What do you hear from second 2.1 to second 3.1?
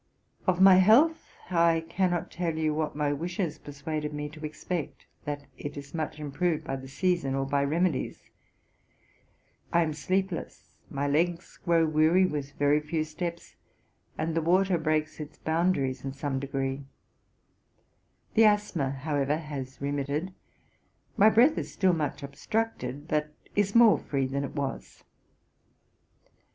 tell you, what